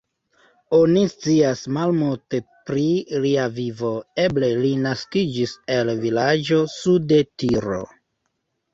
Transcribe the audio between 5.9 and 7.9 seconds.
vilaĝo sude Tiro.